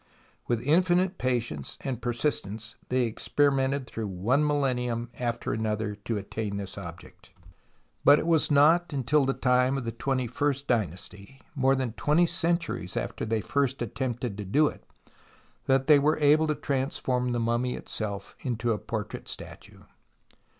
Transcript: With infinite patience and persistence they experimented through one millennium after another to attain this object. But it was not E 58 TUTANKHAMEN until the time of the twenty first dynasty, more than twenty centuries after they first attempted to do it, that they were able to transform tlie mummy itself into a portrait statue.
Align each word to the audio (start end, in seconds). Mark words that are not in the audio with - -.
With 0.47 0.63
infinite 0.63 1.19
patience 1.19 1.77
and 1.81 2.01
persistence 2.01 2.75
they 2.89 3.01
experimented 3.03 3.85
through 3.85 4.07
one 4.07 4.43
millennium 4.43 5.11
after 5.19 5.53
another 5.53 5.93
to 5.93 6.17
attain 6.17 6.57
this 6.57 6.75
object. 6.75 7.29
But 8.03 8.17
it 8.17 8.25
was 8.25 8.49
not 8.49 8.91
E 8.91 8.97
58 8.97 8.97
TUTANKHAMEN 8.97 8.99
until 9.01 9.25
the 9.25 9.39
time 9.39 9.77
of 9.77 9.83
the 9.83 9.91
twenty 9.91 10.25
first 10.25 10.65
dynasty, 10.65 11.39
more 11.53 11.75
than 11.75 11.93
twenty 11.93 12.25
centuries 12.25 12.97
after 12.97 13.27
they 13.27 13.41
first 13.41 13.79
attempted 13.83 14.39
to 14.39 14.43
do 14.43 14.67
it, 14.69 14.83
that 15.67 15.85
they 15.85 15.99
were 15.99 16.17
able 16.17 16.47
to 16.47 16.55
transform 16.55 17.31
tlie 17.31 17.39
mummy 17.41 17.75
itself 17.75 18.35
into 18.41 18.71
a 18.71 18.79
portrait 18.79 19.27
statue. 19.27 19.83